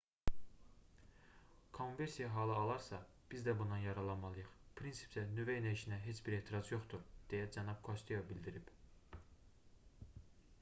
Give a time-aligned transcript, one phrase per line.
[1.77, 3.01] kommversiya halı alarsa
[3.33, 4.49] biz də bundan yararlanmalıyıq
[4.81, 8.75] prinsipcə nüvə enerjisinə heç bir etiraz yoxdur deyə cənab kosteyo bildirib